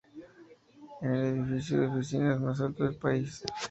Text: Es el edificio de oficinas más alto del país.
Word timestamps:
Es 1.03 1.09
el 1.11 1.11
edificio 1.13 1.79
de 1.81 1.85
oficinas 1.89 2.39
más 2.41 2.59
alto 2.59 2.85
del 2.85 2.97
país. 2.97 3.43